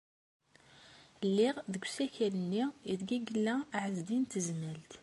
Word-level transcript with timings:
Lliɣ 1.27 1.55
deg 1.71 1.83
usakal-nni 1.87 2.63
aydeg 2.87 3.09
yella 3.27 3.55
Ɛezdin 3.81 4.23
n 4.25 4.29
Tezmalt. 4.31 4.91